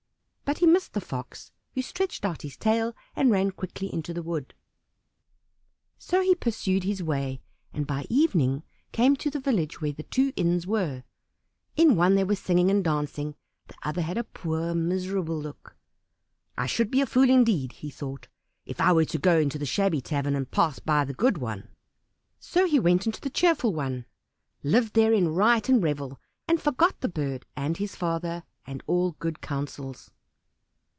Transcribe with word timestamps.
But 0.51 0.57
he 0.57 0.65
missed 0.65 0.91
the 0.91 0.99
Fox, 0.99 1.49
who 1.75 1.81
stretched 1.81 2.25
out 2.25 2.41
his 2.41 2.57
tail 2.57 2.93
and 3.15 3.31
ran 3.31 3.51
quickly 3.51 3.87
into 3.87 4.13
the 4.13 4.21
wood. 4.21 4.53
So 5.97 6.21
he 6.21 6.35
pursued 6.35 6.83
his 6.83 7.01
way, 7.01 7.41
and 7.71 7.87
by 7.87 8.05
evening 8.09 8.63
came 8.91 9.15
to 9.15 9.29
the 9.31 9.39
village 9.39 9.79
where 9.79 9.93
the 9.93 10.03
two 10.03 10.33
inns 10.35 10.67
were; 10.67 11.05
in 11.77 11.95
one 11.95 12.15
they 12.15 12.25
were 12.25 12.35
singing 12.35 12.69
and 12.69 12.83
dancing; 12.83 13.35
the 13.67 13.77
other 13.83 14.01
had 14.01 14.17
a 14.17 14.25
poor, 14.25 14.75
miserable 14.75 15.39
look. 15.39 15.77
"I 16.57 16.65
should 16.65 16.91
be 16.91 16.99
a 16.99 17.05
fool, 17.05 17.29
indeed," 17.29 17.71
he 17.71 17.89
thought, 17.89 18.27
"if 18.65 18.81
I 18.81 18.91
were 18.91 19.05
to 19.05 19.17
go 19.19 19.39
into 19.39 19.57
the 19.57 19.65
shabby 19.65 20.01
tavern, 20.01 20.35
and 20.35 20.51
pass 20.51 20.79
by 20.79 21.05
the 21.05 21.13
good 21.13 21.37
one." 21.37 21.69
So 22.41 22.67
he 22.67 22.77
went 22.77 23.05
into 23.05 23.21
the 23.21 23.29
cheerful 23.29 23.73
one, 23.73 24.03
lived 24.63 24.95
there 24.95 25.13
in 25.13 25.29
riot 25.29 25.69
and 25.69 25.81
revel, 25.81 26.19
and 26.45 26.61
forgot 26.61 26.99
the 26.99 27.07
bird 27.07 27.45
and 27.55 27.77
his 27.77 27.95
father, 27.95 28.43
and 28.67 28.83
all 28.85 29.13
good 29.13 29.39
counsels. 29.39 30.11